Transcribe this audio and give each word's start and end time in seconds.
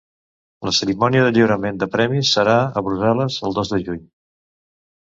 La 0.67 0.71
cerimònia 0.77 1.27
de 1.27 1.35
lliurament 1.35 1.77
de 1.83 1.89
premis 1.97 2.33
serà 2.39 2.57
a 2.67 2.85
Brussel·les 2.89 3.41
el 3.51 3.59
dos 3.61 3.75
de 3.77 3.83
juny. 3.89 4.07